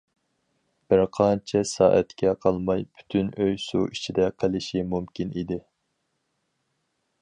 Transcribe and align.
بىر 0.93 1.01
قانچە 1.17 1.61
سائەتكە 1.73 2.33
قالماي 2.47 2.83
پۈتۈن 2.95 3.31
ئۆي 3.37 3.55
سۇ 3.67 3.85
ئىچىدە 3.91 4.29
قېلىشى 4.41 4.85
مۇمكىن 4.97 5.39
ئىدى. 5.43 5.63